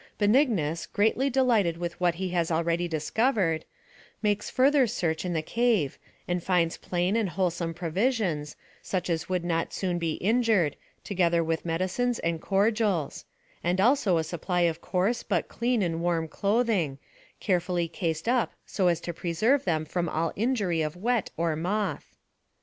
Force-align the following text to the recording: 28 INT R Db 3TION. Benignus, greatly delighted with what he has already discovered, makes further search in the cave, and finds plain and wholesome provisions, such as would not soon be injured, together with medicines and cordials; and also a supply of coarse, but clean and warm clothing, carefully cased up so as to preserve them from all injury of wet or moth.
28 0.17 0.17
INT 0.17 0.17
R 0.17 0.17
Db 0.17 0.31
3TION. 0.31 0.33
Benignus, 0.57 0.85
greatly 0.87 1.29
delighted 1.29 1.77
with 1.77 1.99
what 2.01 2.15
he 2.15 2.29
has 2.29 2.49
already 2.49 2.87
discovered, 2.87 3.65
makes 4.23 4.49
further 4.49 4.87
search 4.87 5.23
in 5.23 5.33
the 5.33 5.43
cave, 5.43 5.99
and 6.27 6.43
finds 6.43 6.77
plain 6.77 7.15
and 7.15 7.29
wholesome 7.29 7.71
provisions, 7.75 8.55
such 8.81 9.11
as 9.11 9.29
would 9.29 9.45
not 9.45 9.71
soon 9.71 9.99
be 9.99 10.13
injured, 10.13 10.75
together 11.03 11.43
with 11.43 11.65
medicines 11.67 12.17
and 12.17 12.41
cordials; 12.41 13.25
and 13.63 13.79
also 13.79 14.17
a 14.17 14.23
supply 14.23 14.61
of 14.61 14.81
coarse, 14.81 15.21
but 15.21 15.47
clean 15.47 15.83
and 15.83 16.01
warm 16.01 16.27
clothing, 16.27 16.97
carefully 17.39 17.87
cased 17.87 18.27
up 18.27 18.53
so 18.65 18.87
as 18.87 18.99
to 18.99 19.13
preserve 19.13 19.65
them 19.65 19.85
from 19.85 20.09
all 20.09 20.33
injury 20.35 20.81
of 20.81 20.95
wet 20.95 21.29
or 21.37 21.55
moth. 21.55 22.15